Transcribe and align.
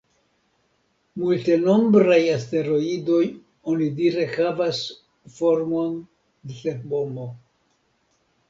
Multenombraj 1.23 2.17
asteroidoj 2.37 3.21
onidire 3.73 4.25
havas 4.39 4.81
formon 5.37 5.95
de 6.49 6.61
terpomo. 6.65 7.29